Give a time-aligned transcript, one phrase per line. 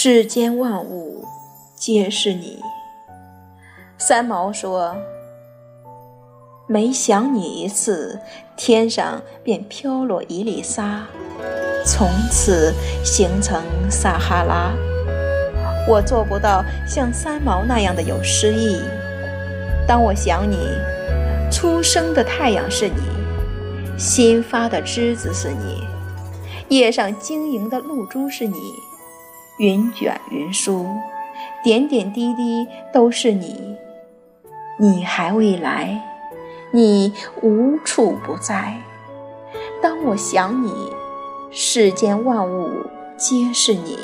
[0.00, 1.24] 世间万物
[1.74, 2.60] 皆是你。
[3.98, 4.94] 三毛说
[6.68, 8.20] ：“每想你一次，
[8.56, 11.04] 天上便飘落一粒沙，
[11.84, 12.72] 从此
[13.04, 14.70] 形成撒哈拉。”
[15.90, 18.80] 我做不到像三毛那样的有诗意。
[19.84, 20.58] 当我想你，
[21.50, 23.02] 初升的太阳是你，
[23.98, 25.82] 新发的枝子是你，
[26.68, 28.60] 叶上晶莹的露珠是你。
[29.58, 30.86] 云卷云舒，
[31.62, 33.76] 点点滴滴都是你。
[34.78, 36.00] 你还未来，
[36.70, 37.12] 你
[37.42, 38.76] 无处不在。
[39.82, 40.72] 当我想你，
[41.50, 42.70] 世间万物
[43.16, 43.98] 皆是你。